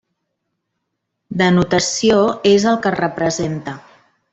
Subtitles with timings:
[1.43, 2.19] Denotació
[2.55, 3.79] és el que es representa.